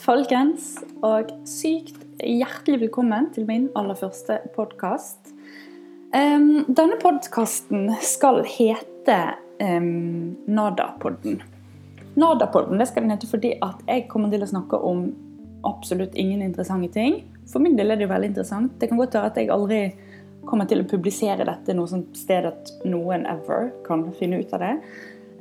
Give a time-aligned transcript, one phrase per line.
[0.00, 5.32] folkens, og sykt hjertelig velkommen til min aller første podkast.
[6.14, 9.18] Um, denne podkasten skal hete
[9.60, 11.42] um, NADA-podden,
[12.16, 15.10] det skal den hete fordi at jeg kommer til å snakke om
[15.68, 17.20] absolutt ingen interessante ting.
[17.50, 18.78] For min del er det jo veldig interessant.
[18.80, 19.82] Det kan godt være at jeg aldri
[20.48, 24.64] kommer til å publisere dette noe sånt sted at noen ever kan finne ut av
[24.64, 24.74] det.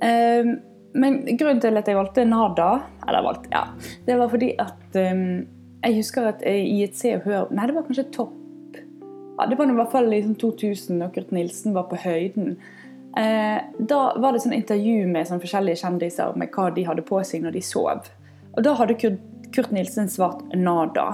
[0.03, 0.57] Um,
[0.93, 2.69] men grunnen til at jeg valgte Nada,
[3.07, 5.23] eller valgte, ja, det var fordi at um,
[5.83, 8.35] jeg husker at i et Se og Hør Nei, det var kanskje Topp.
[9.39, 12.57] Ja, det var i hvert fall i 2000 og Kurt Nilsen var på høyden.
[13.17, 17.21] Eh, da var det sånn intervju med sånn forskjellige kjendiser med hva de hadde på
[17.23, 18.09] seg når de sov.
[18.57, 19.23] Og da hadde Kurt,
[19.55, 21.07] Kurt Nilsen svart Nada.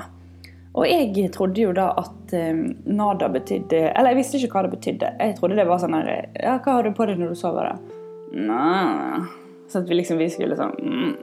[0.73, 4.73] Og jeg trodde jo da at um, Nada betydde Eller jeg visste ikke hva det
[4.73, 5.13] betydde.
[5.21, 7.71] Jeg trodde det var sånn her Ja, hva har du på deg når du sover,
[7.71, 8.03] da?
[8.35, 11.13] Nei så at vi liksom vi skulle sånn mm.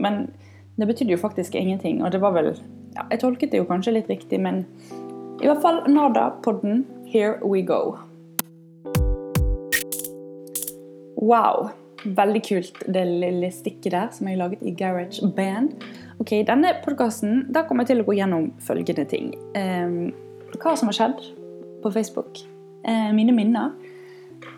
[0.00, 0.22] Men
[0.80, 2.00] det betydde jo faktisk ingenting.
[2.04, 2.54] Og det var vel
[2.94, 4.64] ja, Jeg tolket det jo kanskje litt riktig, men
[5.40, 6.86] i hvert fall Nada-podden.
[7.10, 7.98] Here we go.
[11.20, 11.70] Wow.
[12.04, 15.84] Veldig kult, det lille stikket der som jeg laget i Garage Band.
[16.20, 19.34] Ok, Denne podkasten kommer jeg til å gå gjennom følgende ting.
[19.52, 20.12] Um,
[20.56, 21.20] hva som har skjedd
[21.84, 22.40] på Facebook.
[22.88, 23.74] Uh, mine minner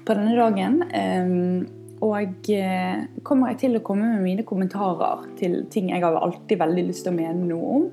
[0.07, 0.85] på denne dagen.
[0.95, 6.19] Um, og eh, kommer jeg til å komme med mine kommentarer til ting jeg har
[6.19, 7.85] alltid veldig lyst til å mene noe om.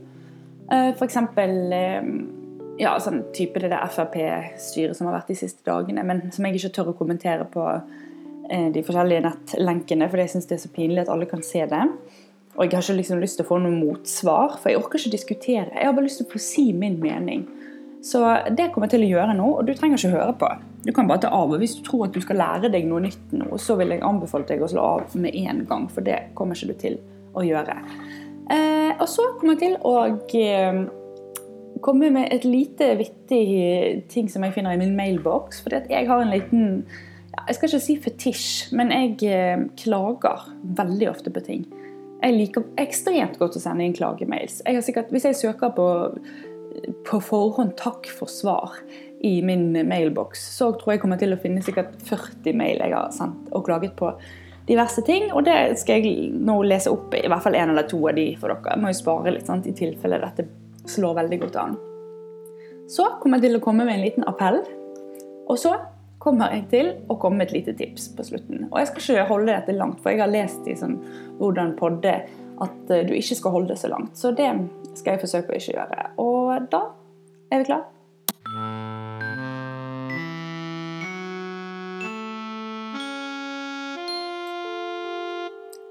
[0.73, 1.19] Eh, F.eks.
[1.37, 2.09] Eh,
[2.79, 6.57] ja, sånn type det der Frp-styret som har vært de siste dagene, men som jeg
[6.57, 7.65] ikke tør å kommentere på
[8.49, 11.83] de forskjellige nettlenkene, for jeg syns det er så pinlig at alle kan se det.
[12.55, 15.13] Og jeg har ikke liksom lyst til å få noe motsvar, for jeg orker ikke
[15.13, 15.67] diskutere.
[15.75, 17.43] Jeg har bare lyst til å få si min mening.
[18.05, 18.21] Så
[18.55, 20.49] det kommer jeg til å gjøre nå, og du trenger ikke høre på.
[20.85, 21.51] Du kan bare ta av.
[21.51, 24.05] og Hvis du tror at du skal lære deg noe nytt nå, så vil jeg
[24.07, 26.95] anbefale deg å slå av med en gang, for det kommer ikke du til
[27.35, 27.75] å gjøre.
[28.49, 29.95] Eh, og så kommer jeg til å
[30.39, 30.79] eh,
[31.83, 33.43] komme med et lite vittig
[34.09, 35.61] ting som jeg finner i min mailboks.
[35.65, 36.85] For jeg har en liten
[37.47, 40.47] Jeg skal ikke si fetisj, men jeg eh, klager
[40.79, 41.67] veldig ofte på ting.
[42.19, 44.59] Jeg liker ekstremt godt å sende inn klagemails.
[44.65, 45.85] Jeg sikkert, hvis jeg søker på
[47.07, 48.77] på forhånd takk for svar
[49.25, 50.41] i min mailboks.
[50.57, 53.97] Så tror jeg kommer til å finne sikkert 40 mail jeg har sendt og klaget
[53.99, 54.13] på
[54.69, 55.29] diverse ting.
[55.33, 58.31] Og det skal jeg nå lese opp i hvert fall en eller to av de
[58.39, 58.75] for dere.
[58.75, 60.47] Jeg må jo spare litt sant, i tilfelle dette
[60.89, 61.77] slår veldig godt an.
[62.89, 64.61] Så kommer jeg til å komme med en liten appell.
[65.49, 65.75] Og så
[66.21, 68.67] kommer jeg til å komme med et lite tips på slutten.
[68.69, 70.97] Og jeg skal ikke holde dette langt, for jeg har lest i sånn,
[71.39, 72.15] hvordan podde
[72.59, 74.17] at eh, du ikke skal holde det så langt.
[74.19, 74.49] Så det
[74.99, 76.07] skal jeg forsøke å ikke gjøre.
[76.21, 76.83] Og da
[77.49, 77.87] er vi klare.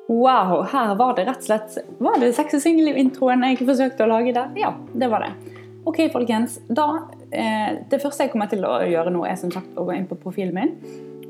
[0.08, 4.08] Wow, her var det rett og slett Var det Sex og singelliv-introen jeg forsøkte å
[4.08, 4.54] lage der?
[4.56, 5.34] Ja, det var det.
[5.88, 6.58] Ok, folkens.
[6.68, 6.86] Da,
[7.30, 10.08] eh, det første jeg kommer til å gjøre nå, er som sagt å gå inn
[10.08, 10.74] på profilen min.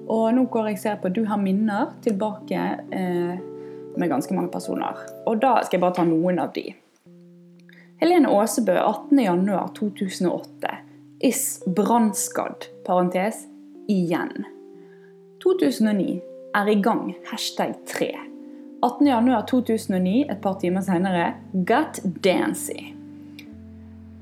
[0.09, 3.38] Og nå går jeg og ser på Du har minner tilbake eh,
[3.99, 4.94] med ganske mange personer.
[5.26, 6.70] Og da skal jeg bare ta noen av de.
[7.99, 10.75] Helene Aasebø 18.1.2008.
[11.21, 12.69] Is brannskadd.
[12.87, 13.47] Parentes
[13.91, 14.45] igjen.
[15.43, 16.21] 2009
[16.55, 17.17] er i gang.
[17.27, 18.13] Hashtag 3.
[18.87, 21.33] 18.1.2009, et par timer senere,
[21.67, 22.95] Got Dancy.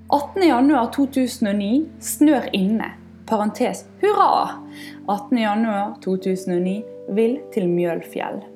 [0.08, 2.94] 18.1.2009, snør inne.
[3.28, 4.56] Parentes hurra!
[5.04, 6.80] 18.1.2009,
[7.12, 8.55] vil til Mjølfjell.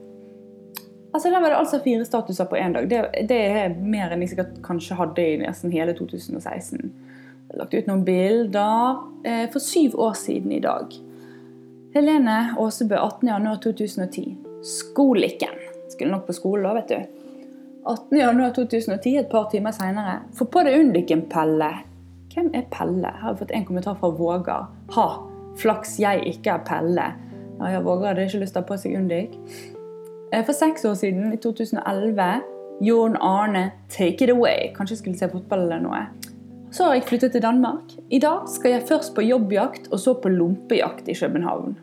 [1.13, 2.91] Altså, Der var det altså fire statuser på én dag.
[2.91, 6.93] Det, det, er mer enn jeg sikkert kanskje hadde i nesten hele 2016.
[7.51, 10.95] Jeg lagt ut noen bilder eh, for syv år siden i dag.
[11.95, 14.37] Helene Aasebø, 18.1.2010.
[14.63, 15.57] Skolikken.
[15.91, 17.17] Skulle nok på skole da, vet du.
[17.91, 20.21] 18.1.2010, et par timer seinere.
[20.39, 21.73] Få på deg undiken, Pelle.
[22.31, 23.11] Hvem er Pelle?
[23.11, 24.69] Her har vi fått en kommentar fra Vågar.
[24.95, 25.09] Ha!
[25.59, 27.09] Flaks jeg ikke er Pelle.
[27.59, 29.35] Ja, ja, Vågar hadde ikke lyst til å ha på seg undik.
[30.33, 32.43] Eh, for seks år siden, i 2011,
[32.81, 34.71] Jon Arne, take it away.
[34.77, 36.05] Kanskje jeg skulle se fotball eller noe.
[36.71, 37.97] Så har jeg flyttet til Danmark.
[38.11, 41.77] I dag skal jeg først på jobbjakt, og så på lompejakt i København.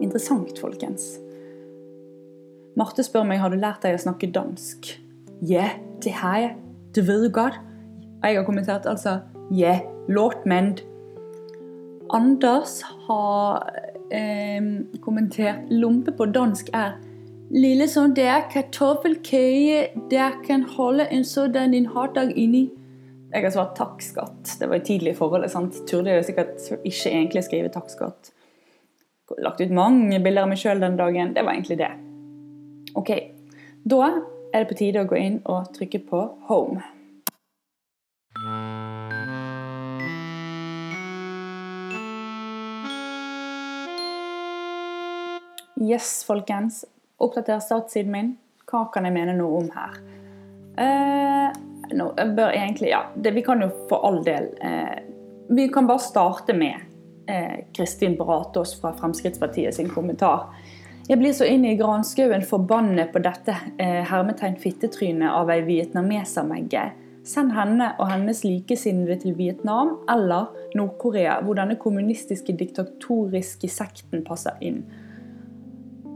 [0.00, 1.18] Interessant, folkens.
[2.76, 4.88] Marte spør meg har du lært deg å snakke dansk.
[5.44, 6.56] Ja, yeah, det har jeg.
[6.96, 7.60] Du vet godt.
[8.24, 9.18] Jeg har kommentert altså
[9.52, 10.80] ja, yeah, låtmend.
[12.10, 13.68] Anders har
[14.10, 14.64] eh,
[15.04, 16.96] kommentert lompe på dansk er
[17.52, 22.70] Lille sånn det er kartoffelkøye der kan holde en sådan en hotdog inni.
[23.34, 24.54] Jeg har svart takk, skatt.
[24.60, 25.48] Det var et tidlig forhold.
[25.50, 25.76] sant?
[25.86, 28.30] Turde jeg sikkert ikke egentlig skrive takk, skatt.
[29.38, 31.34] Lagt ut mange bilder av meg sjøl den dagen.
[31.34, 31.92] Det var egentlig det.
[32.94, 33.10] Ok,
[33.84, 34.22] Da
[34.54, 36.80] er det på tide å gå inn og trykke på home.
[45.76, 46.84] Yes, folkens.
[47.22, 48.32] Oppdater statssiden min.
[48.70, 49.98] Hva kan jeg mene noe om her?
[50.80, 51.50] Eh,
[51.90, 54.96] jeg bør egentlig, ja, det, Vi kan jo for all del eh,
[55.54, 56.80] Vi kan bare starte med
[57.30, 60.48] eh, Kristin Bratås fra Fremskrittspartiet sin kommentar.
[61.08, 66.86] Jeg blir så inn i granskauen forbannet på dette eh, hermetegn fittetrynet av ei vietnamesermegge.
[67.28, 74.56] Send henne og hennes likesinnede til Vietnam eller Nord-Korea, hvor denne kommunistiske diktatoriske sekten passer
[74.64, 74.82] inn.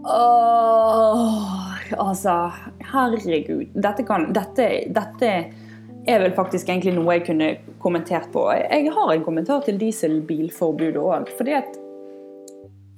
[0.05, 2.53] Åh, altså,
[2.93, 3.67] herregud.
[3.75, 5.33] Dette, kan, dette, dette
[6.09, 7.50] er vel faktisk egentlig noe jeg kunne
[7.83, 8.47] kommentert på.
[8.55, 11.35] Jeg har en kommentar til dieselbilforbudet òg.
[11.39, 11.61] fordi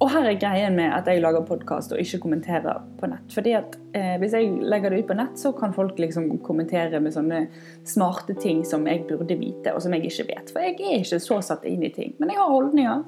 [0.01, 3.27] og her er greien med at jeg lager podkast og ikke kommenterer på nett.
[3.29, 6.99] Fordi at eh, Hvis jeg legger det ut på nett, så kan folk liksom kommentere
[6.99, 7.43] med sånne
[7.85, 10.49] smarte ting som jeg burde vite, og som jeg ikke vet.
[10.49, 12.15] For jeg er ikke så satt inn i ting.
[12.17, 13.03] Men jeg har holdninger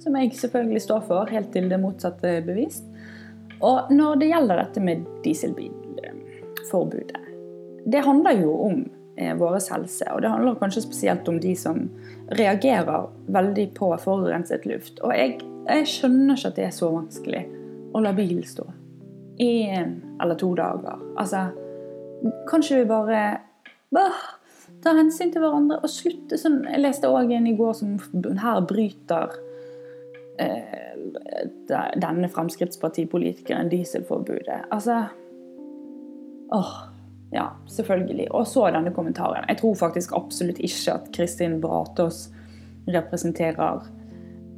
[0.00, 2.86] som jeg selvfølgelig står for, helt til det motsatte bevist.
[3.66, 7.22] Og når det gjelder dette med dieselbilforbudet
[7.92, 8.76] Det handler jo om
[9.16, 11.90] eh, vår helse, og det handler kanskje spesielt om de som
[12.38, 15.00] reagerer veldig på forurenset luft.
[15.00, 17.42] Og jeg, jeg skjønner ikke at det er så vanskelig
[17.92, 18.66] å la bilen stå
[19.40, 20.98] en eller to dager.
[21.16, 21.46] Altså,
[22.50, 23.20] kanskje vi bare
[23.94, 24.18] bah,
[24.84, 27.96] ta hensyn til hverandre og slutte sånn Jeg leste òg en i går som
[28.42, 29.32] her bryter
[32.00, 34.66] denne Fremskrittspartipolitikeren dieselforbudet.
[34.70, 35.04] Altså
[36.50, 36.72] Åh,
[37.32, 38.26] ja, selvfølgelig.
[38.34, 39.44] Og så denne kommentaren.
[39.48, 42.28] Jeg tror faktisk absolutt ikke at Kristin Bratås
[42.88, 43.84] representerer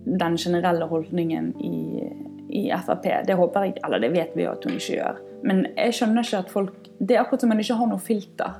[0.04, 2.00] den generelle holdningen i,
[2.48, 3.04] i Frp.
[3.26, 5.20] Det håper jeg, eller det vet vi at hun ikke gjør.
[5.44, 8.58] Men jeg skjønner ikke at folk Det er akkurat som man ikke har noe filter.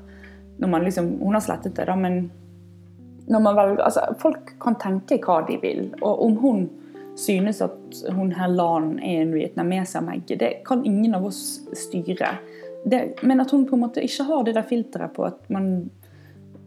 [0.59, 2.33] Når man liksom, Hun har slettet det, da, men
[3.31, 5.85] når man velger, altså, folk kan tenke hva de vil.
[6.03, 6.65] Og om hun
[7.19, 12.37] synes at hun her Lan er en vietnamesermegge, det kan ingen av oss styre.
[12.85, 15.91] Det, men at hun på en måte ikke har det der filteret på at man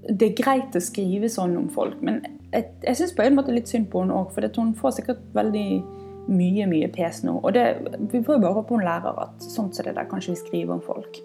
[0.05, 1.97] Det er greit å skrive sånn om folk.
[2.05, 2.19] Men
[2.51, 5.23] jeg, jeg syns på en måte litt synd på henne òg, for hun får sikkert
[5.33, 5.69] veldig
[6.29, 7.39] mye mye pes nå.
[7.41, 7.63] Og det,
[8.11, 10.75] vi får jo bare håpe hun lærer at sånt som det der kanskje vi skriver
[10.77, 11.17] om folk.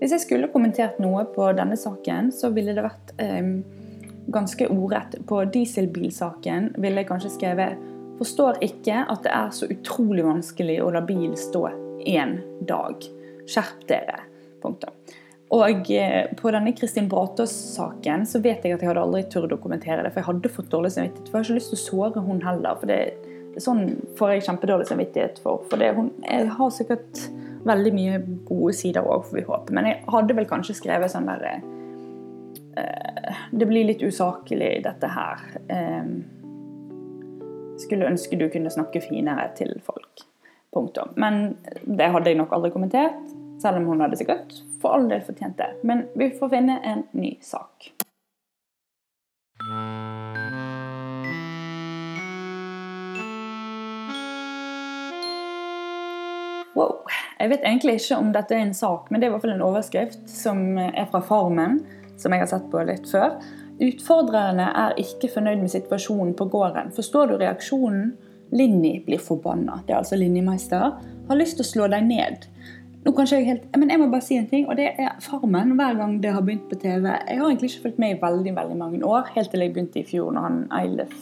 [0.00, 3.50] Hvis jeg skulle kommentert noe på denne saken, så ville det vært eh,
[4.32, 5.18] ganske ordrett.
[5.28, 7.88] På dieselbilsaken ville jeg kanskje skrevet
[8.20, 11.64] Forstår ikke at det er så utrolig vanskelig å la bil stå
[12.04, 12.36] én
[12.68, 13.00] dag.
[13.48, 14.18] Skjerp dere.
[14.60, 14.92] Punktum.
[15.56, 19.58] Og eh, på denne Kristin Bratås-saken så vet jeg at jeg hadde aldri turt å
[19.58, 21.26] kommentere det, for jeg hadde fått dårlig samvittighet.
[21.26, 22.76] For jeg har ikke lyst til å såre hun heller.
[22.78, 23.00] for det,
[23.58, 25.64] Sånn får jeg kjempedårlig samvittighet for.
[25.72, 27.24] For det, hun jeg har sikkert
[27.66, 29.74] veldig mye gode sider òg, får vi håpe.
[29.74, 35.42] Men jeg hadde vel kanskje skrevet sånn der eh, Det blir litt usaklig, dette her.
[35.66, 36.20] Um,
[37.80, 40.26] skulle ønske du kunne snakke finere til folk.
[40.74, 41.14] Punktum.
[41.16, 43.32] Men det hadde jeg nok aldri kommentert,
[43.62, 45.72] selv om hun hadde sikkert for all del fortjent det.
[45.82, 47.90] Men vi får finne en ny sak.
[56.78, 57.00] Wow.
[57.40, 59.56] Jeg vet egentlig ikke om dette er en sak, men det er i hvert fall
[59.56, 61.80] en overskrift som er fra Farmen,
[62.20, 63.40] som jeg har sett på litt før.
[63.80, 66.92] Utfordrerne er ikke fornøyd med situasjonen på gården.
[66.96, 68.12] Forstår du reaksjonen?
[68.52, 69.78] Linni blir forbanna.
[69.86, 70.96] Det er altså linjemeister.
[71.28, 72.48] Har lyst til å slå deg ned.
[73.00, 75.72] Nå kanskje jeg helt, men jeg må bare si en ting, og det er Farmen.
[75.78, 78.52] Hver gang det har begynt på TV Jeg har egentlig ikke fulgt med i veldig
[78.58, 81.14] veldig mange år, helt til jeg begynte i fjor, når han Eilif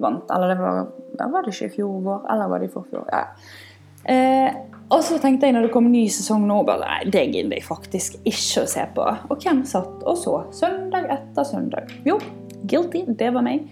[0.00, 0.30] vant.
[0.30, 0.86] Eller det var,
[1.32, 3.10] var det ikke i fjor vår, eller var det i forfjor?
[3.10, 3.24] Ja.
[4.04, 4.50] Eh,
[4.90, 7.66] og så tenkte jeg når det kom ny sesong nå, bare nei, det gidder jeg
[7.66, 9.04] faktisk ikke å se på.
[9.30, 11.92] Og hvem satt og så søndag etter søndag?
[12.06, 12.16] Jo,
[12.64, 13.68] guilty, det var meg.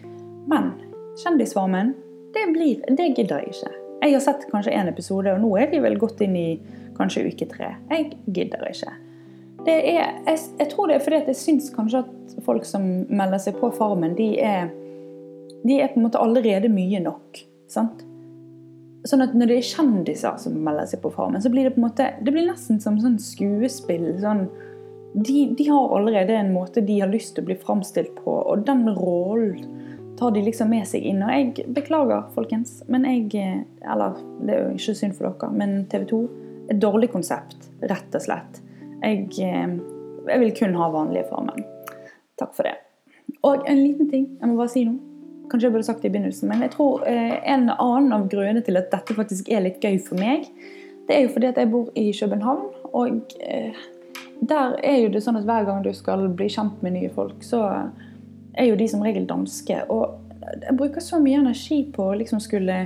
[0.49, 0.77] Men
[1.19, 1.97] Kjendisvarmen,
[2.35, 3.73] det, blir, det gidder jeg ikke.
[4.05, 6.49] Jeg har sett kanskje én episode, og nå er de vel gått inn i
[6.95, 7.73] kanskje uke tre.
[7.91, 8.95] Jeg gidder ikke.
[9.67, 13.59] Er, jeg, jeg tror det er fordi jeg syns kanskje at folk som melder seg
[13.59, 14.71] på Farmen, de er,
[15.67, 17.43] de er på en måte allerede mye nok.
[17.69, 18.07] sant?
[19.07, 21.83] Sånn at når det er kjendiser som melder seg på Farmen, så blir det på
[21.83, 24.11] en måte Det blir nesten som sånn skuespill.
[24.21, 24.49] sånn
[25.15, 28.67] de, de, har allerede en måte de har lyst til å bli framstilt på, og
[28.67, 29.63] den rollen
[30.19, 31.23] tar de liksom med seg inn.
[31.23, 35.87] Og jeg beklager, folkens, men jeg Eller det er jo ikke synd for dere, men
[35.91, 36.21] TV 2
[36.69, 38.61] et dårlig konsept, rett og slett.
[39.01, 41.65] Jeg, jeg vil kun ha vanlige Farmen.
[42.39, 42.77] Takk for det.
[43.47, 45.08] Og en liten ting, jeg må bare si noe.
[45.49, 48.61] Kanskje jeg burde sagt det i begynnelsen, men jeg tror eh, en annen av grunnene
[48.65, 50.45] til at dette faktisk er litt gøy for meg,
[51.09, 52.67] det er jo fordi at jeg bor i København.
[52.93, 53.79] Og eh,
[54.49, 57.41] der er jo det sånn at hver gang du skal bli kjent med nye folk,
[57.41, 57.63] så
[58.59, 59.81] er jo de som regel danske.
[59.89, 60.19] Og
[60.67, 62.79] jeg bruker så mye energi på å liksom skulle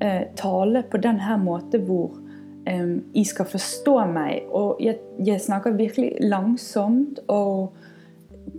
[0.00, 2.18] eh, tale på den her måten hvor
[2.62, 4.44] jeg skal forstå meg.
[4.54, 7.74] Og jeg, jeg, snakker virkelig langsomt og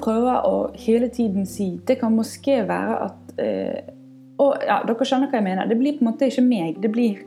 [0.02, 3.94] prøver å hele tiden si Det kan måske være at eh,
[4.42, 5.70] Og ja, dere skjønner hva jeg mener.
[5.70, 6.82] Det blir på en måte ikke meg.
[6.82, 7.22] Det blir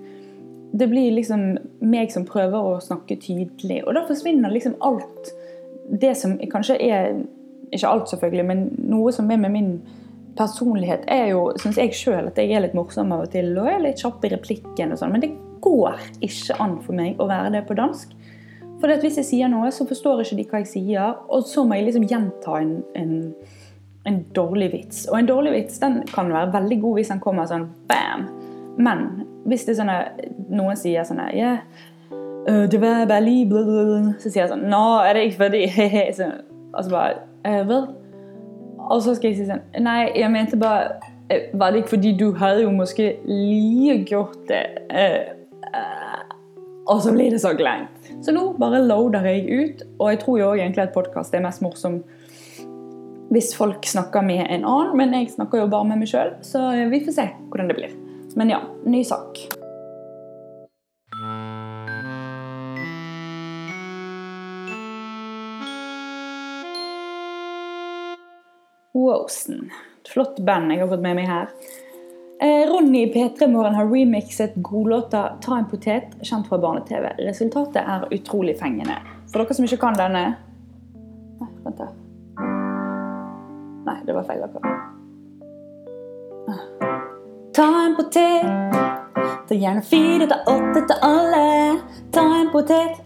[0.77, 3.83] det blir liksom meg som prøver å snakke tydelig.
[3.87, 5.31] Og da forsvinner liksom alt
[5.87, 7.25] det som kanskje er
[7.75, 9.71] Ikke alt, selvfølgelig, men noe som er med min
[10.39, 13.49] personlighet, er jo, syns jeg sjøl, at jeg er litt morsom av og til.
[13.59, 15.11] Og er litt kjapp i replikken og sånn.
[15.17, 15.33] Men det
[15.65, 18.13] går ikke an for meg å være det på dansk.
[18.79, 21.79] For hvis jeg sier noe, så forstår ikke de hva jeg sier, og så må
[21.79, 23.15] jeg liksom gjenta en, en,
[24.07, 25.07] en dårlig vits.
[25.11, 28.27] Og en dårlig vits den kan være veldig god hvis den kommer sånn bam.
[28.79, 29.07] Men
[29.49, 29.99] hvis det er sånne,
[30.53, 31.63] noen sier sånn yeah,
[32.47, 33.41] det var Bali,
[34.21, 35.63] Så sier jeg sånn Nå er det ikke fordi
[36.19, 36.29] så,
[36.77, 37.79] Altså bare uh, Hva?
[38.87, 41.01] Og så skal jeg si sånn Nei, jeg mente bare
[41.33, 44.63] uh, Var det ikke fordi du hadde jo måske like gjort det?
[46.87, 48.11] og så blir det så glemt.
[48.23, 49.81] Så nå bare loader jeg ut.
[49.99, 51.99] Og jeg tror jo egentlig at podkast er mest morsom
[53.31, 56.69] hvis folk snakker med en annen, men jeg snakker jo bare med meg sjøl, så
[56.91, 57.95] vi får se hvordan det blir.
[58.39, 59.41] Men ja, ny sak.
[68.97, 69.71] Wosen.
[70.07, 71.51] Flott band jeg har fått med meg her.
[72.41, 77.15] Eh, Ronny i P3 Morgen har remixet godlåta 'Ta en potet', kjent fra barne-TV.
[77.19, 78.97] Resultatet er utrolig fengende.
[79.33, 80.37] For dere som ikke kan denne
[84.07, 84.43] det var feil.
[84.43, 84.87] Akkurat.
[87.57, 88.47] Ta en potet.
[89.49, 91.79] Ta gjerne fire ta åtte til alle.
[92.13, 93.01] Ta en potet.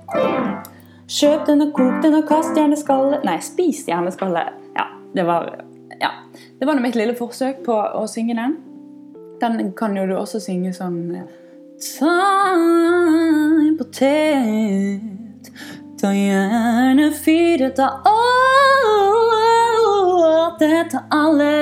[1.10, 4.52] Kjøp den og kok den og kast gjerne skallet Nei, spis gjerne skallet.
[4.76, 5.48] Ja, det var
[6.00, 6.12] ja.
[6.60, 8.58] Det var mitt lille forsøk på å synge den.
[9.40, 11.00] Den kan jo du også synge sånn
[11.80, 12.14] Ta
[12.52, 15.48] en potet.
[16.00, 18.49] Ta gjerne fire ta åtte
[20.60, 21.56] til alle.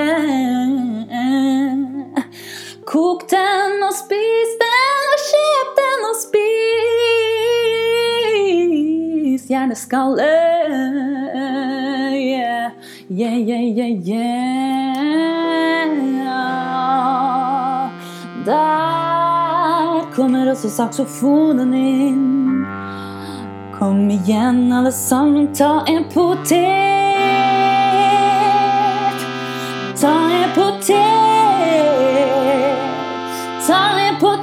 [2.87, 6.49] Kok den og spis den, og kjøp den og spis
[9.49, 10.27] gjerne skallet.
[12.19, 12.71] Yeah,
[13.11, 14.59] yeah, yeah, yeah, yeah.
[18.47, 22.67] Der kommer også saksofonen inn.
[23.79, 26.88] Kom igjen, alle sammen, ta en potet.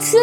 [0.05, 0.17] Ta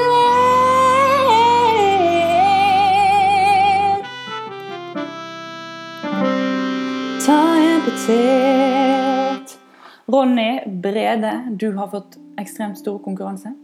[7.56, 9.58] en potet.
[10.06, 13.54] Ronny Brede, du har fått ekstremt stor konkurranse.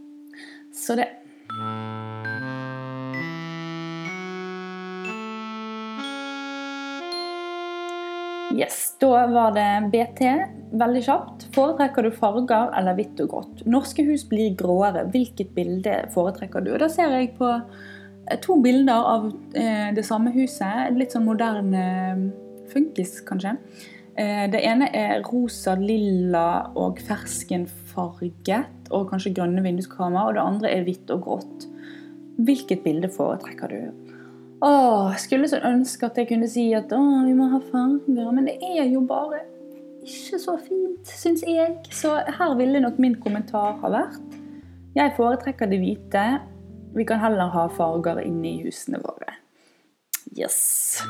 [0.74, 1.08] Så det
[8.58, 10.24] Yes, Da var det BT.
[10.78, 11.44] Veldig kjapt.
[11.54, 13.60] Foretrekker du farger eller hvitt og grått?
[13.70, 15.04] Norske hus blir gråere.
[15.12, 16.72] Hvilket bilde foretrekker du?
[16.80, 20.90] Da ser jeg på eh, to bilder av eh, det samme huset.
[20.98, 22.26] Litt sånn moderne eh,
[22.72, 23.54] funkis, kanskje.
[24.18, 30.82] Det ene er rosa, lilla og ferskenfarget og kanskje grønne vinduskamera, Og det andre er
[30.88, 31.68] hvitt og grått.
[32.42, 34.07] Hvilket bilde foretrekker du?
[34.64, 38.48] Åh, skulle så ønske at jeg kunne si at åh, vi må ha farger, men
[38.50, 39.44] det er jo bare
[40.02, 41.76] ikke så fint, syns jeg.
[41.94, 44.38] Så her ville nok min kommentar ha vært
[44.98, 46.22] jeg foretrekker det hvite.
[46.96, 49.36] Vi kan heller ha farger inne i husene våre.
[50.34, 50.98] Yes.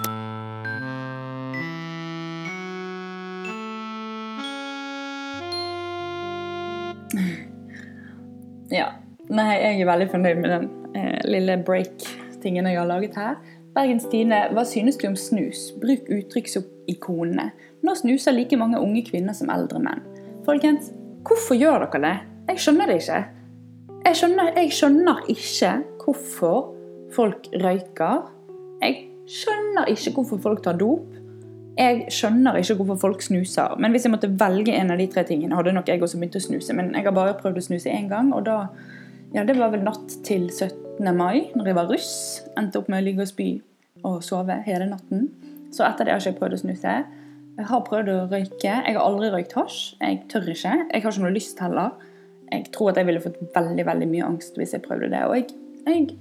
[8.69, 8.91] Ja.
[9.33, 12.05] Nei, jeg er veldig fornøyd med den eh, lille break
[12.43, 13.39] tingene jeg har laget her.
[13.77, 15.69] Bergens Tine, hva synes du om snus?
[15.81, 17.51] Bruk uttrykksikonene.
[17.87, 20.03] Nå snuser like mange unge kvinner som eldre menn.
[20.47, 20.91] Folkens,
[21.29, 22.15] hvorfor gjør dere det?
[22.49, 23.21] Jeg skjønner det ikke.
[24.07, 25.73] Jeg skjønner, jeg skjønner ikke
[26.05, 26.73] hvorfor
[27.15, 28.27] folk røyker.
[28.83, 31.15] Jeg skjønner ikke hvorfor folk tar dop.
[31.79, 33.77] Jeg skjønner ikke hvorfor folk snuser.
[33.79, 36.41] Men hvis jeg måtte velge en av de tre tingene, hadde nok jeg også begynt
[36.41, 36.75] å snuse.
[36.75, 38.65] Men jeg har bare prøvd å snuse én gang, og da
[39.35, 42.13] Ja, det var vel natt til 17 mai, når jeg var russ.
[42.59, 43.49] Endte opp med å ligge og spy
[44.07, 45.29] og sove hele natten.
[45.75, 46.95] Så etter det har jeg ikke prøvd å snuse.
[47.59, 48.71] Jeg har prøvd å røyke.
[48.71, 49.81] Jeg har aldri røykt hasj.
[50.01, 50.75] Jeg tør ikke.
[50.93, 51.97] Jeg har ikke noe lyst heller.
[52.49, 55.25] Jeg tror at jeg ville fått veldig veldig mye angst hvis jeg prøvde det.
[55.27, 55.51] Og jeg,
[55.87, 56.17] jeg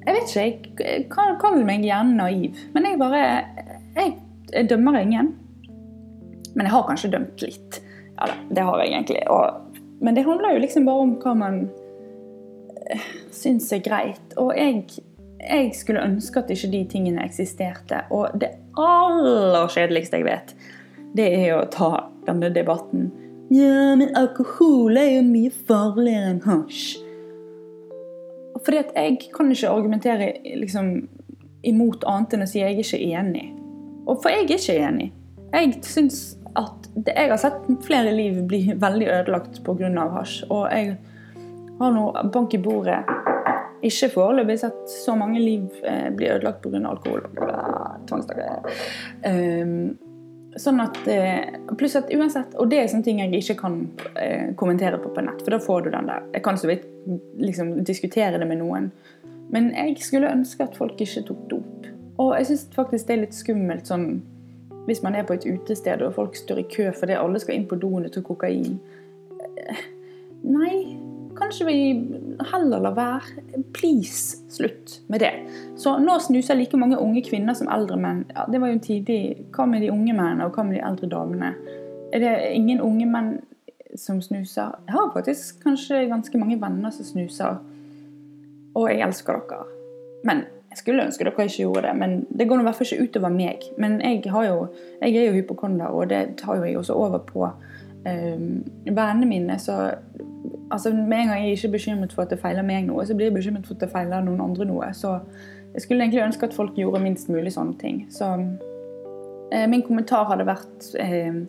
[0.00, 2.56] Jeg vet ikke, jeg kaller meg gjerne naiv.
[2.72, 3.20] Men jeg bare
[3.96, 4.14] jeg,
[4.54, 5.34] jeg dømmer ingen.
[6.54, 7.82] Men jeg har kanskje dømt litt.
[8.16, 9.20] Ja da, det har jeg egentlig.
[9.28, 11.60] Og, men det handler jo liksom bare om hva man
[13.34, 14.34] syns er greit.
[14.40, 14.84] Og jeg,
[15.40, 18.04] jeg skulle ønske at ikke de tingene eksisterte.
[18.10, 20.54] Og det aller kjedeligste jeg vet,
[21.16, 21.92] det er å ta
[22.26, 23.10] denne debatten.
[23.50, 27.00] Ja, men alkohol er jo mye farligere enn hasj.
[28.60, 30.92] Fordi at jeg kan ikke argumentere liksom,
[31.66, 33.48] imot annet enn å si jeg er ikke enig.
[34.06, 35.08] Og for jeg er ikke enig.
[35.50, 36.20] Jeg syns
[36.58, 39.90] at det, Jeg har sett flere liv bli veldig ødelagt pga.
[40.14, 40.44] hasj.
[40.50, 40.96] Og jeg
[41.80, 43.00] har nå bank i bordet
[43.86, 46.80] ikke foreløpig sett så mange liv eh, bli ødelagt pga.
[46.88, 47.22] alkohol.
[48.08, 48.74] Tvangstakere.
[49.24, 49.96] Um,
[50.60, 53.78] sånn at eh, Pluss at uansett Og det er sånne ting jeg ikke kan
[54.18, 56.26] eh, kommentere på på nett, for da får du den der.
[56.34, 56.84] Jeg kan så vidt
[57.38, 58.90] liksom, diskutere det med noen.
[59.50, 61.88] Men jeg skulle ønske at folk ikke tok dop.
[62.20, 64.10] Og jeg syns faktisk det er litt skummelt sånn
[64.88, 67.66] hvis man er på et utested og folk står i kø fordi alle skal inn
[67.68, 68.78] på doen og ta kokain.
[69.40, 69.88] Eh,
[70.40, 70.96] Nei,
[71.40, 71.78] kanskje vi
[72.52, 73.62] heller lar være.
[73.72, 75.32] Please, slutt med det.
[75.76, 78.24] Så nå snuser like mange unge kvinner som eldre menn.
[78.34, 79.20] Ja, det var jo tidlig.
[79.54, 81.54] Hva med de unge mennene, og hva med de eldre damene?
[82.12, 83.34] Er det ingen unge menn
[83.98, 84.76] som snuser?
[84.86, 87.60] Jeg har faktisk kanskje ganske mange venner som snuser.
[88.74, 89.66] Og jeg elsker dere.
[90.24, 91.96] Men jeg skulle ønske dere ikke gjorde det.
[91.98, 93.66] Men det går i hvert fall ikke utover meg.
[93.78, 94.68] Men jeg, jo,
[95.00, 97.48] jeg er jo hypokonder, og det tar jo jeg også over på
[98.04, 99.58] vennene mine.
[99.58, 99.76] Så
[100.70, 103.16] altså, med en gang jeg ikke er bekymret for at det feiler meg noe, så
[103.16, 104.90] blir jeg bekymret for at det feiler noen andre noe.
[104.96, 105.16] Så
[105.74, 108.04] jeg skulle egentlig ønske at folk gjorde minst mulig sånne ting.
[108.10, 108.30] Så
[109.52, 111.42] eh, min kommentar hadde vært eh,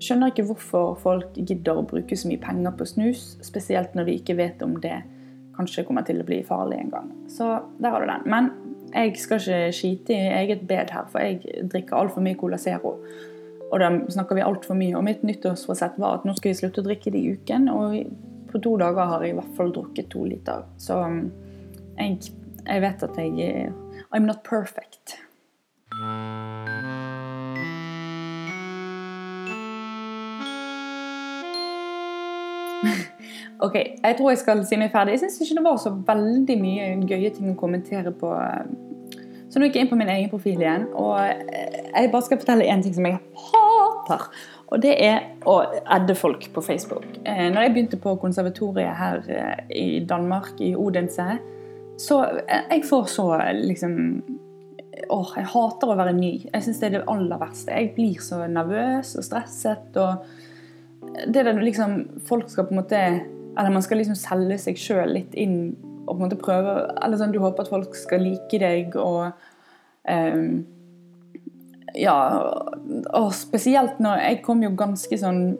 [0.00, 4.14] Skjønner ikke hvorfor folk gidder å bruke så mye penger på snus, spesielt når de
[4.16, 4.94] ikke vet om det
[5.58, 7.10] kanskje kommer til å bli farlig en gang.
[7.28, 7.48] Så
[7.84, 8.24] der har du den.
[8.32, 8.48] Men
[8.94, 12.94] jeg skal ikke skite i eget bed her, for jeg drikker altfor mye Cola Zero.
[13.70, 14.96] Og da snakker vi altfor mye.
[14.98, 17.68] Og mitt nyttårsforsett var at nå skal jeg slutte å drikke det i uken.
[17.70, 20.66] Og på to dager har jeg i hvert fall drukket to liter.
[20.82, 21.22] Så um,
[21.98, 22.32] jeg,
[22.66, 23.70] jeg vet at jeg
[24.10, 25.20] I'm not perfect.
[33.60, 35.18] Ok, jeg tror jeg skal si meg ferdig.
[35.18, 38.30] Jeg syns ikke det var så veldig mye gøye ting å kommentere på.
[39.50, 42.68] Så nå gikk jeg inn på min egen profil igjen, og jeg bare skal fortelle
[42.70, 43.18] én ting som jeg
[43.50, 44.26] hater.
[44.70, 45.56] Og det er å
[45.90, 47.06] adde folk på Facebook.
[47.26, 49.24] Når jeg begynte på konservatoriet her
[49.74, 51.40] i Danmark, i Odense,
[52.00, 53.26] så jeg får så
[53.58, 53.98] liksom
[55.10, 56.30] Åh, jeg hater å være ny.
[56.44, 57.72] Jeg syns det er det aller verste.
[57.72, 59.96] Jeg blir så nervøs og stresset.
[59.96, 60.26] og
[61.26, 63.00] det der liksom Folk skal på en måte
[63.58, 65.72] eller man skal liksom selge seg sjøl litt inn
[66.10, 69.30] og på en måte prøve Eller sånn, du håper at folk skal like deg og
[70.10, 70.66] um,
[71.96, 72.16] Ja.
[73.18, 75.56] Og spesielt når Jeg kom jo ganske sånn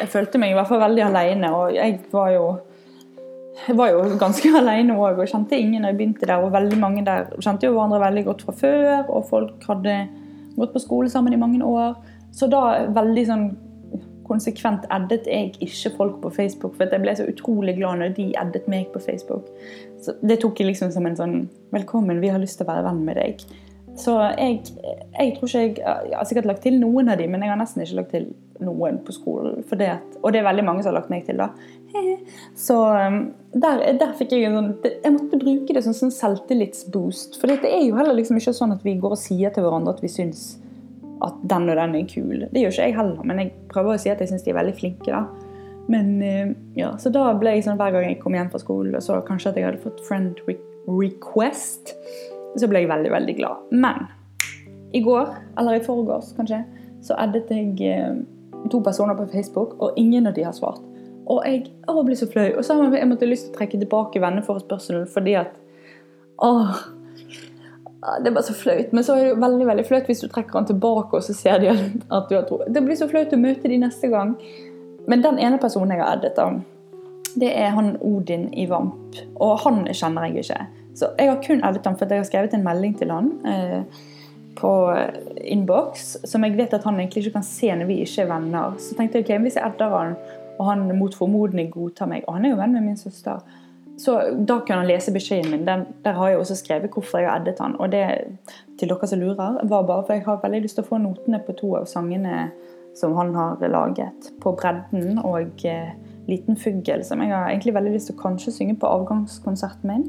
[0.00, 2.46] Jeg følte meg i hvert fall veldig aleine, og jeg var jo
[3.66, 6.40] jeg var jo ganske alene òg og kjente ingen da jeg begynte der.
[6.40, 9.96] Og veldig mange der kjente jo hverandre veldig godt fra før, og folk hadde
[10.56, 11.98] gått på skole sammen i mange år.
[12.32, 13.44] Så da veldig sånn
[14.26, 18.30] konsekvent addet jeg ikke folk på Facebook, for jeg ble så utrolig glad når de
[18.38, 19.50] addet meg på Facebook.
[20.02, 22.84] Så Det tok jeg liksom som en sånn 'Velkommen, vi har lyst til å være
[22.88, 23.44] venn med deg'.
[23.96, 24.62] Så jeg,
[25.18, 25.74] jeg tror ikke jeg
[26.10, 28.26] Jeg har sikkert lagt til noen av de, men jeg har nesten ikke lagt til
[28.60, 29.64] noen på skolen.
[29.68, 29.90] Det,
[30.22, 31.50] og det er veldig mange som har lagt meg til, da.
[32.66, 37.40] Så um, der, der fikk jeg en sånn Jeg måtte bruke det som sånn selvtillitsboost.
[37.40, 39.96] For det er jo heller liksom ikke sånn at vi går og sier til hverandre
[39.96, 40.56] at vi syns
[41.22, 42.44] at den og den er kul.
[42.50, 44.58] Det gjør ikke jeg heller, men jeg prøver å si at jeg syns de er
[44.58, 45.10] veldig flinke.
[45.10, 45.24] da.
[45.92, 46.22] Men
[46.78, 49.18] ja, Så da ble jeg sånn hver gang jeg kom hjem fra skolen og så
[49.26, 50.38] kanskje at jeg hadde fått friend
[50.86, 51.94] request,
[52.58, 53.66] så ble jeg veldig, veldig glad.
[53.70, 54.06] Men
[54.92, 56.62] i går, eller i forgårs kanskje,
[57.02, 58.24] så addet jeg
[58.70, 60.82] to personer på Facebook, og ingen av de har svart.
[61.30, 62.48] Og jeg å, ble så flau.
[62.58, 65.58] Og så har jeg måttet lyst til å trekke tilbake venneforespørselen fordi at
[66.42, 66.78] Åh,
[68.02, 68.92] det er bare så flaut.
[68.92, 71.34] Men så er det jo veldig veldig flaut hvis du trekker den tilbake, og så
[71.36, 71.70] ser de
[72.16, 72.62] at du har tro.
[72.66, 74.36] Det blir så flaut å møte de neste gang.
[75.10, 76.38] Men den ene personen jeg har addet,
[77.38, 79.18] det er han Odin i Vamp.
[79.40, 80.66] Og han kjenner jeg ikke.
[80.98, 84.02] Så jeg har kun addet ham fordi jeg har skrevet en melding til han eh,
[84.58, 84.72] på
[85.40, 88.76] innboks som jeg vet at han egentlig ikke kan se når vi ikke er venner.
[88.82, 90.14] Så tenkte jeg ok, hvis jeg adder han,
[90.58, 93.40] og han mot formodning godtar meg Og han er jo venn med min søster.
[94.04, 95.66] Så da kan han lese beskjeden min.
[95.66, 97.76] Den, der har jeg også skrevet hvorfor jeg har eddet han.
[97.78, 98.02] Og det,
[98.80, 101.38] til dere som lurer, var bare for jeg har veldig lyst til å få notene
[101.46, 102.48] på to av sangene
[102.98, 104.32] som han har laget.
[104.42, 105.92] På bredden og eh,
[106.30, 110.04] Liten fugl, som jeg har egentlig veldig lyst til å kanskje synge på avgangskonserten min.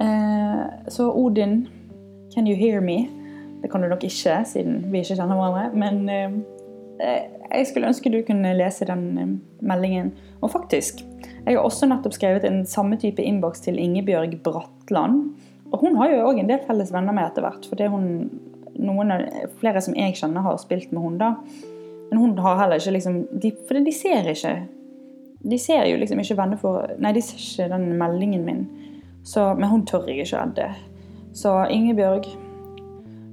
[0.00, 1.66] Eh, så Odin,
[2.32, 3.10] can you hear me?
[3.62, 5.66] Det kan du nok ikke, siden vi ikke kjenner hverandre.
[5.76, 6.38] Men eh,
[7.50, 9.30] jeg skulle ønske du kunne lese den eh,
[9.64, 10.12] meldingen.
[10.42, 11.00] Og faktisk,
[11.46, 15.22] jeg har også nettopp skrevet en samme type innboks til Ingebjørg Bratland.
[15.72, 17.68] Og hun har jo òg en del felles venner med etter hvert.
[17.68, 18.28] For det er hun,
[18.78, 19.24] noen av,
[19.60, 21.18] flere som jeg kjenner, har spilt med hun.
[22.10, 24.52] Men hun har heller ikke liksom de, For de ser ikke
[25.44, 28.62] De ser jo liksom ikke venner for Nei, de ser ikke den meldingen min.
[29.24, 30.70] Så, men hun tør jeg ikke edde.
[31.36, 32.24] Så Ingebjørg,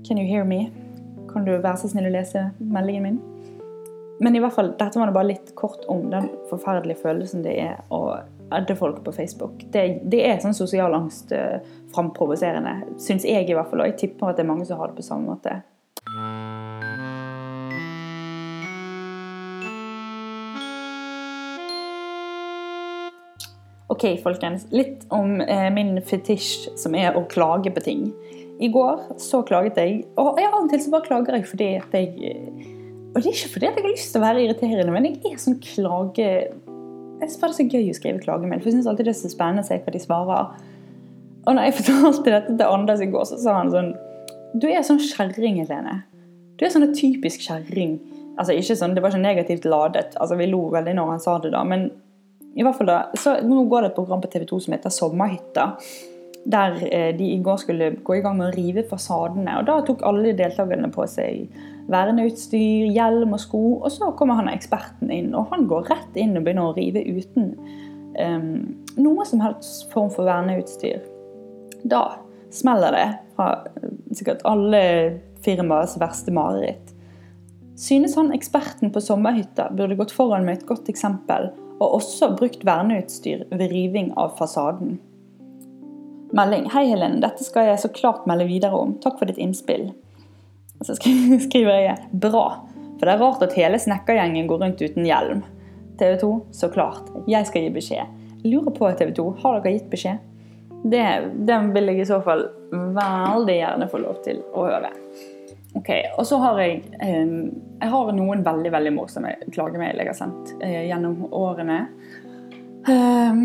[0.07, 0.67] can you hear me?
[1.31, 3.23] Kan du være så snill å lese meldingen min?
[4.19, 7.57] Men i hvert fall, dette var det bare litt kort om den forferdelige følelsen det
[7.59, 8.15] er å
[8.53, 9.65] adde folk på Facebook.
[9.73, 11.57] Det, det er sånn sosial angst uh,
[11.91, 13.83] framprovoserende, syns jeg i hvert fall.
[13.83, 15.59] Og jeg tipper at det er mange som har det på samme måte.
[23.91, 24.65] Ok, folkens.
[24.71, 28.07] Litt om eh, min fetisj, som er å klage på ting.
[28.63, 31.95] I går så klaget jeg, og av og til så bare klager jeg fordi at
[31.99, 32.74] jeg
[33.15, 35.37] og det er ikke fordi jeg har lyst til å være irriterende, men jeg er
[35.39, 36.31] sånn klage...
[37.15, 39.13] Jeg synes bare det er så gøy å skrive klagemelding, for jeg syns alltid det
[39.13, 40.49] er så spennende å se hva de svarer.
[41.45, 43.93] Og når jeg fortalte dette til Anders i går, så sa han sånn
[44.59, 46.01] Du er sånn kjerring, Helene.
[46.59, 47.95] Du er sånn typisk kjerring.
[48.35, 50.11] Altså, ikke sånn, Det var ikke negativt ladet.
[50.19, 51.63] Altså, Vi lo veldig når han sa det, da.
[51.63, 51.87] Men
[52.55, 54.91] i hvert fall da, så nå går det et program på TV 2 som heter
[54.91, 55.69] Sommerhytta.
[56.45, 59.57] Der eh, de i går skulle gå i gang med å rive fasadene.
[59.59, 61.49] Og da tok alle deltakerne på seg
[61.91, 63.63] verneutstyr, hjelm og sko.
[63.81, 67.01] Og så kommer han eksperten inn, og han går rett inn og begynner å rive
[67.05, 67.51] uten
[68.19, 68.49] um,
[68.97, 71.01] noe som helst form for verneutstyr.
[71.85, 72.19] Da
[72.53, 73.49] smeller det fra
[74.15, 74.81] sikkert alle
[75.45, 76.93] firmaets verste mareritt.
[77.75, 82.63] Synes han eksperten på sommerhytta burde gått foran med et godt eksempel, og også brukt
[82.65, 84.95] verneutstyr ved riving av fasaden.
[86.35, 86.65] Melding.
[86.73, 87.21] Hei, Helene.
[87.23, 88.97] Dette skal jeg så klart melde videre om.
[88.99, 89.85] Takk for ditt innspill.
[90.81, 90.97] Og så
[91.45, 92.57] skriver jeg 'bra',
[92.97, 95.45] for det er rart at hele snekkergjengen går rundt uten hjelm.
[95.99, 97.07] TV 2, så klart.
[97.31, 98.19] Jeg skal gi beskjed.
[98.43, 100.17] lurer på, TV 2, har dere gitt beskjed?
[100.83, 101.05] Det,
[101.47, 104.91] den vil jeg i så fall veldig gjerne få lov til å høre.
[105.75, 110.53] Ok, Og så har jeg Jeg har noen veldig veldig morsomme klagemail jeg har sendt
[110.59, 111.85] uh, gjennom årene.
[112.85, 113.39] Um,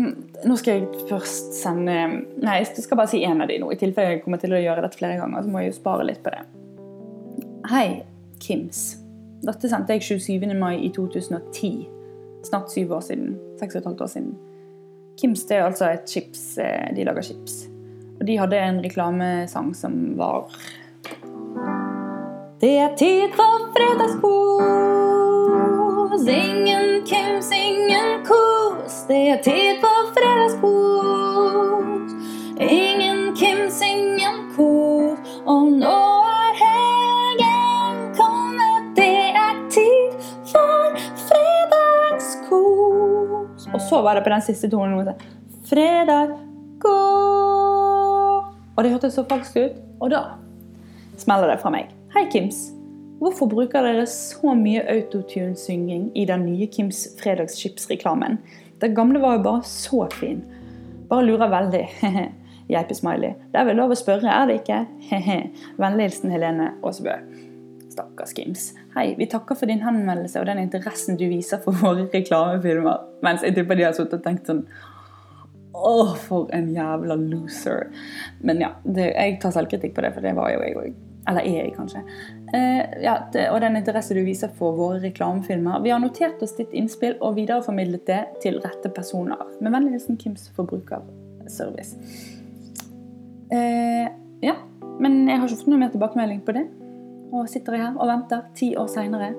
[0.45, 1.95] nå skal jeg først sende
[2.43, 3.71] Nei, jeg skal bare si én av de nå.
[3.73, 6.05] I tilfelle jeg kommer til å gjøre dette flere ganger, så må jeg jo spare
[6.05, 6.43] litt på det.
[7.71, 7.87] Hei,
[8.41, 8.81] Kims.
[9.41, 10.53] Dette sendte jeg 27.
[10.57, 11.87] mai i 2010.
[12.45, 13.35] Snart syv år siden.
[13.61, 14.31] Seks og et halvt år siden.
[15.21, 17.53] Kims det er altså et chips eh, De lager chips.
[18.19, 20.45] Og de hadde en reklamesang som var
[22.61, 24.61] Det er tid for fredagskos.
[26.29, 28.70] Ingen Kims, ingen kos.
[29.07, 32.11] Det er tid på fredagskos.
[32.59, 35.17] Ingen Kims, ingen kor.
[35.45, 36.31] Og nå er
[43.91, 45.09] så var det på den siste tonen
[45.67, 46.29] Fredag,
[46.79, 46.97] gå
[48.75, 49.79] Og det hørtes så falskt ut.
[49.99, 50.21] Og da
[51.19, 51.91] smeller det fra meg.
[52.15, 52.69] Hei, Kims.
[53.21, 58.39] Hvorfor bruker dere så mye autotune-synging i den nye Kims fredagschips-reklamen?
[58.81, 60.41] Den gamle var jo bare så fin.
[61.09, 61.83] Bare lurer veldig.
[62.71, 63.35] Geipesmiley.
[63.51, 64.79] Det er vel lov å spørre, er det ikke?
[65.81, 67.17] Vennlig hilsen Helene Aasebø.
[67.91, 68.69] Stakkars Kims.
[68.95, 73.03] Hei, vi takker for din henvendelse og den interessen du viser for våre reklamefilmer.
[73.25, 74.63] Mens jeg tipper de har sittet og tenkt sånn
[75.71, 77.91] Å, for en jævla loser.
[78.41, 80.97] Men ja, det, jeg tar selvkritikk på det, for det var jo jeg òg.
[81.31, 82.01] Eller er jeg, kanskje.
[82.53, 83.15] Eh, ja,
[83.53, 85.79] og den interesse du viser for våre reklamefilmer.
[85.85, 89.39] Vi har notert oss ditt innspill og videreformidlet det til rette personer.
[89.63, 91.95] Med vennlig hilsen Kims forbrukerservice.
[93.51, 94.11] Eh,
[94.43, 94.57] ja,
[94.99, 96.67] men jeg har ikke fått noe mer tilbakemelding på det.
[97.31, 99.31] Og sitter her og venter ti år seinere.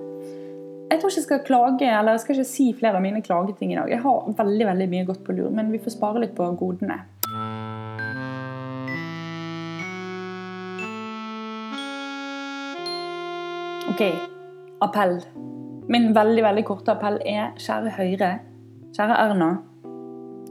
[0.93, 3.73] Jeg tror ikke jeg skal klage, eller jeg skal ikke si flere av mine klageting
[3.73, 3.93] i dag.
[3.93, 6.99] Jeg har veldig veldig mye godt på lur, men vi får spare litt på godene.
[13.93, 14.13] Ok,
[14.81, 15.21] appell.
[15.89, 18.29] Min veldig veldig korte appell er kjære Høyre,
[18.97, 19.49] kjære Erna.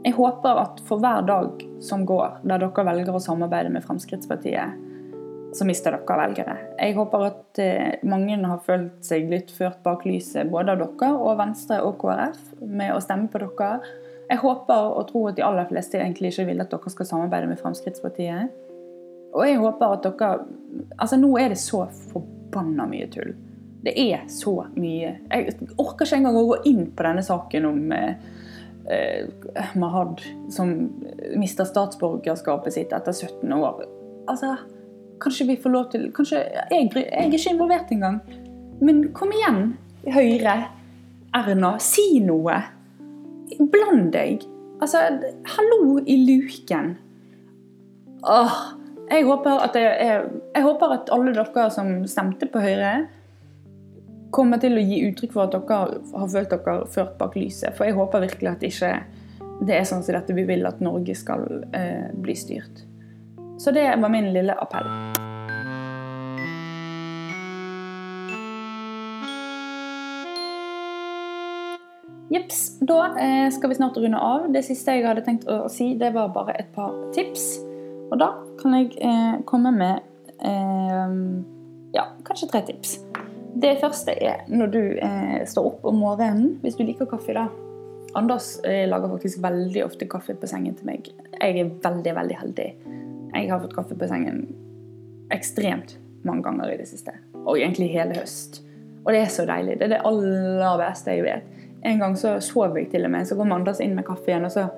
[0.04, 4.76] Jeg håper at for hver dag som går der dere velger å samarbeide med Fremskrittspartiet,
[5.58, 6.54] så mister dere velgere.
[6.76, 11.08] Jeg håper at eh, mange har følt seg litt ført bak lyset, både av dere
[11.16, 13.72] og Venstre og KrF, med å stemme på dere.
[14.28, 17.50] Jeg håper og tror at de aller fleste egentlig ikke vil at dere skal samarbeide
[17.50, 18.54] med Fremskrittspartiet.
[19.32, 20.30] Og jeg håper at dere
[20.96, 23.32] Altså, nå er det så forbanna mye tull.
[23.82, 27.94] Det er så mye Jeg orker ikke engang å gå inn på denne saken om
[27.96, 28.14] eh,
[28.86, 30.22] eh, Mahad
[30.54, 30.70] som
[31.40, 33.82] mister statsborgerskapet sitt etter 17 år.
[34.30, 34.54] Altså,
[35.22, 38.20] kanskje vi får lov til Kanskje Jeg, jeg er ikke involvert engang.
[38.82, 39.74] Men kom igjen,
[40.10, 40.56] Høyre.
[41.34, 42.58] Erna, si noe.
[43.58, 44.42] Bland deg.
[44.82, 45.04] Altså,
[45.56, 46.96] hallo i luken.
[48.22, 48.56] Åh,
[49.12, 50.22] jeg håper at, jeg,
[50.54, 52.92] jeg håper at alle dere som stemte på Høyre,
[54.32, 55.80] kommer til å gi uttrykk for at dere
[56.16, 57.76] har følt dere ført bak lyset.
[57.76, 58.94] For jeg håper virkelig at ikke
[59.62, 61.44] det er sånn som dette vi vil at Norge skal
[61.76, 62.86] eh, bli styrt.
[63.60, 64.88] Så det var min lille appell.
[72.32, 72.78] Jeps.
[72.80, 74.48] Da eh, skal vi snart runde av.
[74.54, 77.71] Det siste jeg hadde tenkt å si, det var bare et par tips.
[78.12, 78.28] Og da
[78.60, 80.02] kan jeg eh, komme med
[80.44, 81.14] eh,
[81.96, 82.98] ja, kanskje tre tips.
[83.62, 87.32] Det første er når du eh, står opp om morgenen, hvis du liker kaffe.
[87.36, 87.46] da.
[88.18, 91.08] Anders eh, lager faktisk veldig ofte kaffe på sengen til meg.
[91.38, 92.68] Jeg er veldig, veldig heldig.
[93.32, 94.44] Jeg har fått kaffe på sengen
[95.32, 95.96] ekstremt
[96.28, 97.14] mange ganger i det siste.
[97.46, 98.60] Og egentlig hele høst.
[99.06, 99.78] Og det er så deilig.
[99.80, 101.48] Det er det aller beste jeg vet.
[101.88, 104.44] En gang så sov jeg til og med, så kom Anders inn med kaffe igjen,
[104.46, 104.68] og så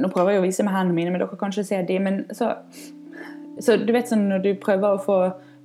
[0.00, 2.24] Nå prøver jeg å vise med hendene mine, men dere kan ikke se de, men
[2.32, 2.54] så
[3.60, 5.16] Så du vet sånn når du prøver å få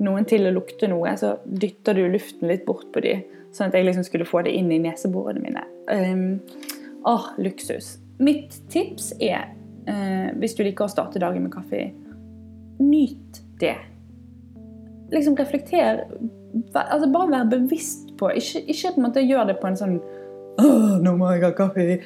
[0.03, 3.13] noen til å lukte noe, så dytter du luften litt bort på de,
[3.55, 5.63] sånn at jeg liksom skulle få det inn i neseborene mine.
[5.87, 6.41] Um,
[7.07, 7.95] åh, luksus.
[8.19, 9.47] Mitt tips er,
[9.87, 11.87] uh, hvis du liker å starte dagen med kaffe,
[12.83, 13.77] nyt det.
[15.15, 16.03] Liksom reflekter
[16.75, 19.93] altså Bare vær bevisst på Ikke, ikke på en gjør det på en sånn
[21.05, 21.99] nå må jeg ha kaffe.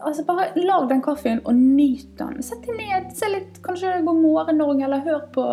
[0.00, 2.42] Altså Bare lag den kaffen og nyt den.
[2.44, 5.46] Sett deg ned, se litt, kanskje God morgen Norge, eller hør på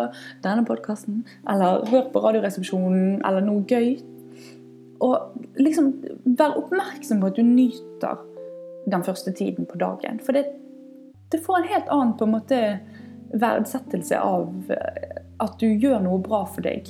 [0.44, 1.24] denne podkasten.
[1.50, 3.96] Eller hør på Radioresepsjonen, eller noe gøy.
[5.04, 5.90] Og liksom
[6.38, 8.22] vær oppmerksom på at du nyter
[8.86, 10.20] den første tiden på dagen.
[10.22, 10.46] For det,
[11.32, 12.60] det får en helt annen på en måte
[13.34, 14.70] verdsettelse av
[15.42, 16.88] at du gjør noe bra for deg.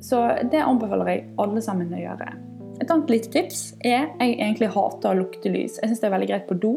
[0.00, 2.47] Så det anbefaler jeg alle sammen å gjøre.
[2.78, 5.80] Et annet lite tips er jeg egentlig hater å lukte lys.
[5.80, 6.76] Jeg syns det er veldig greit på do.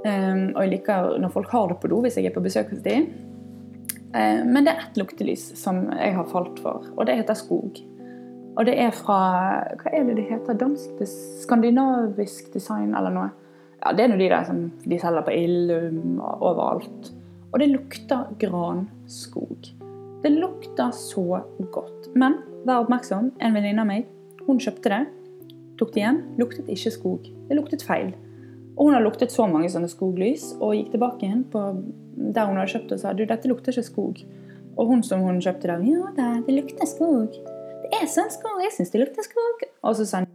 [0.00, 2.70] Um, og jeg liker når folk har det på do hvis jeg er på besøk
[2.72, 3.08] hos dem.
[4.14, 7.82] Um, men det er ett luktelys som jeg har falt for, og det heter skog.
[8.58, 9.18] Og det er fra
[9.80, 10.58] Hva er det det heter?
[10.58, 11.02] Dansk
[11.42, 13.28] Skandinavisk design eller noe?
[13.80, 17.12] Ja, Det er noe de der som de selger på Illum og overalt.
[17.50, 19.70] Og det lukter granskog.
[20.22, 21.40] Det lukter så
[21.72, 22.10] godt.
[22.14, 24.08] Men vær oppmerksom, en venninne av meg
[24.50, 25.04] hun kjøpte det,
[25.80, 26.20] tok det igjen.
[26.40, 27.30] luktet ikke skog.
[27.48, 28.12] Det luktet feil.
[28.76, 31.64] Og hun har luktet så mange sånne skoglys, og gikk tilbake igjen på
[32.20, 34.22] der hun hadde kjøpt og sa du, dette lukter ikke skog.
[34.76, 37.34] Og hun som hun kjøpte det, ja da, det lukter skog.
[37.84, 39.66] Det er sånn skog, jeg syns det lukter skog.
[39.84, 40.30] Og så sa hun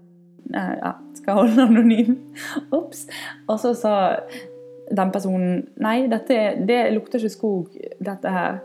[0.54, 2.19] ja, skal holde anonym.
[2.78, 3.08] Ops.
[3.47, 3.95] Og så sa
[4.91, 8.62] den personen nei, dette, det lukter ikke skog, dette her.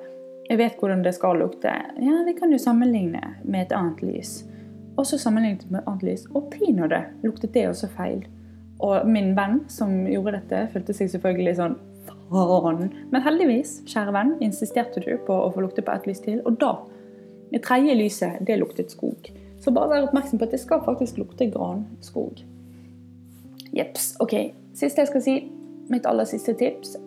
[0.51, 1.73] Jeg vet hvordan det skal lukte.
[2.03, 4.41] Ja, vi kan jo sammenligne med et annet lys.
[5.01, 8.27] Og så sammenlignet med annet lys, og pinadø luktet det også feil.
[8.85, 12.91] Og min venn som gjorde dette, følte seg selvfølgelig sånn faen.
[13.13, 16.43] Men heldigvis, kjære venn, insisterte du på å få lukte på ett lys til.
[16.45, 16.75] Og da,
[17.49, 19.31] det tredje lyset, det luktet skog.
[19.61, 22.43] Så bare vær oppmerksom på at det skal faktisk lukte granskog.
[23.73, 24.15] Jeps.
[24.21, 24.35] Ok,
[24.77, 25.37] siste jeg skal si,
[25.93, 26.99] mitt aller siste tips,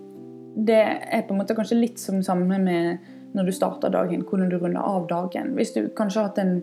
[0.53, 4.49] det er på en måte kanskje litt som samme med når du starter dagen, hvordan
[4.51, 5.55] du runder av dagen.
[5.57, 6.59] Hvis du kanskje har hatt en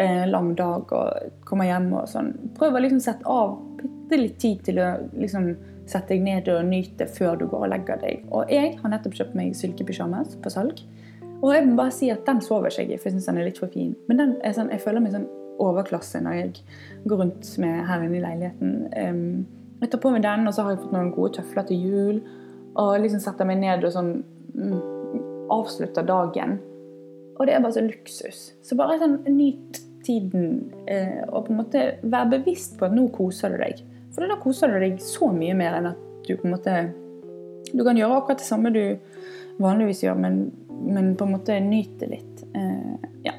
[0.00, 2.32] eh, lang dag og kommer hjem og sånn.
[2.58, 5.50] Prøv å liksom sette av bitte litt tid til å liksom
[5.86, 8.24] sette deg ned og nyte før du går og legger deg.
[8.34, 10.82] Og jeg har nettopp kjøpt meg silkepysjamas på salg.
[11.42, 13.40] Og jeg må bare si at den sover ikke jeg i, for jeg syns den
[13.40, 13.92] er litt for fin.
[14.08, 15.28] Men den er sånn, jeg føler meg sånn
[15.62, 16.48] overklasse når jeg
[17.08, 18.74] går rundt med her inne i leiligheten.
[18.96, 19.22] Um,
[19.82, 22.22] jeg tar på meg den, og så har jeg fått noen gode tøfler til jul.
[22.80, 24.12] Og liksom setter meg ned og sånn
[24.56, 24.78] mm,
[25.52, 26.58] avslutter dagen.
[27.36, 28.40] Og det er bare så luksus.
[28.64, 33.08] Så bare sånn nyt tiden eh, og på en måte være bevisst på at nå
[33.14, 33.82] koser du deg.
[34.14, 36.76] For da koser du deg så mye mer enn at du på en måte
[37.74, 38.82] Du kan gjøre akkurat det samme du
[39.58, 40.36] vanligvis gjør, men,
[40.86, 42.44] men på en måte nyte litt.
[42.54, 43.32] Eh, ja.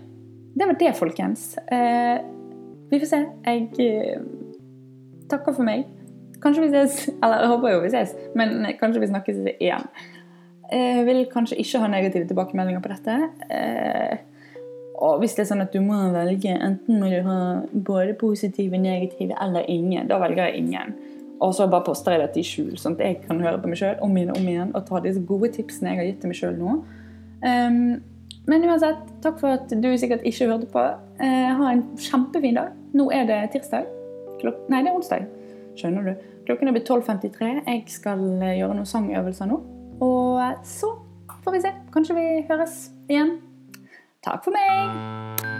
[0.57, 1.53] Det var det, folkens.
[1.71, 2.17] Eh,
[2.91, 3.21] vi får se.
[3.45, 4.25] Jeg eh,
[5.31, 5.85] takker for meg.
[6.43, 9.87] Kanskje vi ses, eller jeg håper jo vi ses, men kanskje vi snakkes igjen.
[10.67, 13.17] Jeg vil kanskje ikke ha negative tilbakemeldinger på dette.
[13.53, 14.17] Eh,
[14.97, 17.37] og hvis det er sånn at du må velge, enten må du ha
[17.71, 20.95] både positive, negative eller ingen, da velger jeg ingen.
[21.43, 23.77] Og så bare poster jeg dette i skjul, sånn at jeg kan høre på meg
[23.77, 26.31] sjøl om igjen og om igjen og ta disse gode tipsene jeg har gitt til
[26.31, 26.77] meg sjøl nå.
[27.45, 27.81] Um,
[28.49, 30.85] men uansett, takk for at du sikkert ikke hørte på.
[31.21, 32.73] Uh, ha en kjempefin dag.
[32.97, 33.85] Nå er det tirsdag.
[34.41, 35.27] Klok nei, det er onsdag.
[35.77, 36.27] Skjønner du?
[36.47, 37.51] Klokken er blitt 12.53.
[37.67, 39.59] Jeg skal eh, gjøre noen sangøvelser nå.
[40.01, 40.93] Og så
[41.43, 41.73] får vi se.
[41.93, 42.79] Kanskje vi høres
[43.11, 43.35] igjen.
[44.27, 45.56] Takk for meg.